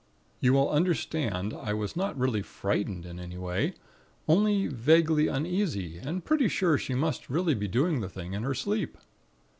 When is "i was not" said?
1.53-2.17